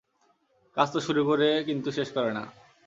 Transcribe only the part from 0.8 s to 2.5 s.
তো শুরু করে কিন্তু শেষ করে না।